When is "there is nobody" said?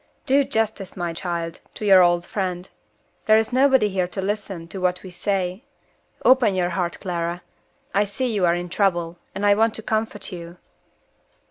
3.27-3.87